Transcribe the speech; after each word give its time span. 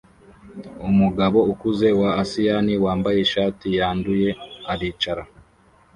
Umugabo 0.89 1.39
ukuze 1.51 1.87
wa 1.99 2.09
asiyani 2.21 2.73
wambaye 2.83 3.17
ishati 3.25 3.67
yanduye 3.77 4.29
aricara 4.71 5.23